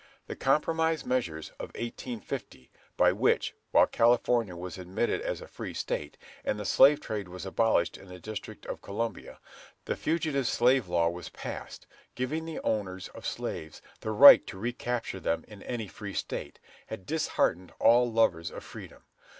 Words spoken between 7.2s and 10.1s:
was abolished in the District of Columbia, the